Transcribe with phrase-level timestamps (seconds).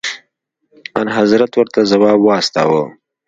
[1.01, 2.83] انحضرت ورته ځواب واستوه.